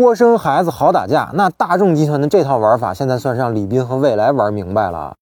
[0.00, 1.30] 多生孩子好打架。
[1.34, 5.19] 那大众集团的这套玩法，现在算是让李斌和蔚来玩明白了。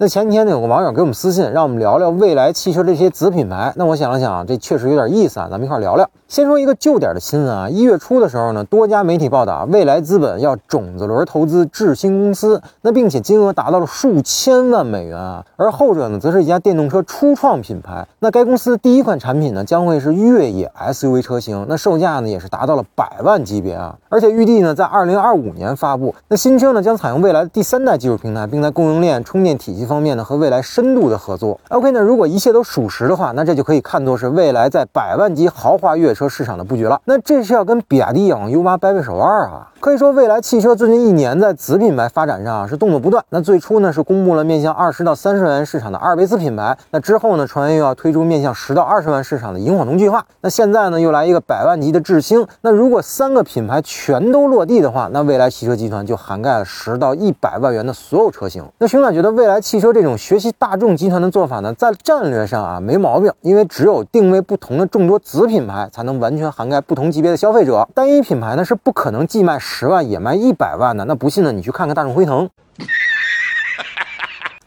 [0.00, 3.72] 那前几天呢，有个网友给我们私信，让我们聊聊蔚来汽车这些子品牌。
[3.74, 6.08] 那我想了想，这确实有点意思啊，咱们一块聊聊。
[6.28, 15.44] 先说一个旧点的新闻啊，一月初的时候呢，多家媒体报道，蔚来资本要种子轮投资智新公司，那并且金额达到了数千万美元啊。
[15.56, 18.06] 而后者呢，则是一家电动车初创品牌。
[18.20, 26.14] 那该公司第一款产品呢，将会是越野 SUV 车型，那售价呢也是达到了百万级别啊，而且预计呢在二零二五年发布。
[26.28, 31.58] 那新车呢将采用蔚来的第三代技术平台，并在供应链、充电体系方面呢和未来深度的合作。
[31.70, 37.00] OK，那如果一切都属实的话，那这就可以看作是未来在百万级豪华越野车市场的布局了。
[37.06, 39.66] 那这是要跟比亚迪养 U8 掰掰手腕啊！
[39.80, 43.24] 可以说，未来汽车最近一年在子品牌发展上是动作不断。
[43.30, 50.24] 那最初呢是公布了面向二十到三十万元市场的阿尔卑斯品牌，那之后呢传言又要推出面向十到二十万市场的萤火虫计划。
[50.40, 52.44] 那现在呢又来一个百万级的智星。
[52.60, 58.64] 那如果三个品牌全都落地的话，那未来汽车集团就涵盖了十到一百万元的所有车型。
[58.78, 67.88] 那熊仔觉得未来汽说这种学习大众集团的做法呢，在战略上啊没毛病，因为只有定位不同的众多子品牌，才能完全涵盖不同级别的消费者。
[67.94, 71.04] 单一品牌呢是不可能既卖十万也卖一百万的。
[71.04, 72.48] 那不信呢，你去看看大众辉腾。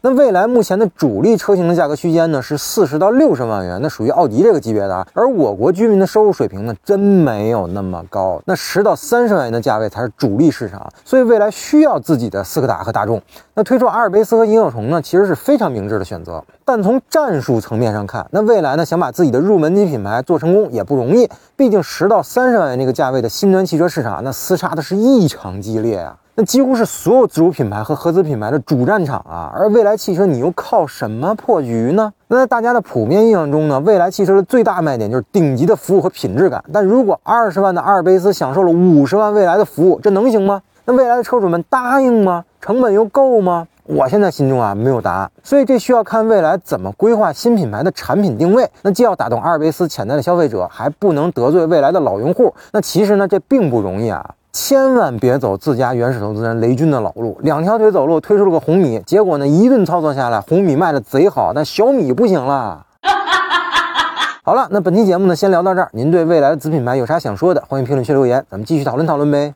[0.04, 5.06] 那蔚来目前的主力车型的价格区间呢是四十到六十万元，那属于奥迪这个级别的啊。
[5.12, 10.92] 而我国居民的收入水平呢，真没有那么高，那十到三十万元的价位才是主力市场。
[11.04, 13.22] 所以未来需要自己的斯柯达和大众。
[13.54, 16.42] 那推出阿尔卑斯和萤火虫呢，其实是非常明智的选择。
[16.64, 26.16] 但从战术层面上看，那蔚来呢想把自己的入门级品牌做成功也不容易，毕竟十到三十万元这个价位的新能源汽车市场，那厮杀的是异常激烈啊。
[26.34, 32.10] 那几乎是所有自主品牌和合资品牌的主战场啊，而未来汽车你又靠什么破局呢？
[32.28, 36.64] 那在大家的普遍印象中呢，未来汽车的最大卖点就是顶级的服务和品质感。
[36.72, 40.62] 但如果二十万的阿尔卑斯享受了五十万未来的服务，这能行吗？
[40.86, 42.42] 那未来的车主们答应吗？
[42.62, 43.68] 成本又够吗？
[43.84, 48.66] 我现在心中啊没有答案，所以这需要看未来怎么规划新品牌的产品定位。
[48.80, 52.54] 那既要打动阿尔卑斯潜在的消费者，还不能得罪未来的老用户。
[52.72, 54.34] 那其实呢，这并不容易啊。
[54.52, 62.84] 千万别走自家原始投资人雷军的老路，两条腿走路推出了个红米，结果呢一顿操作下来，红米卖的贼好，但小米不行了。
[64.44, 69.54] 好了，那本期节目呢先聊到这儿，您对未来的子品牌有啥想说的，欢迎评论区留言，咱们继续讨论讨论呗。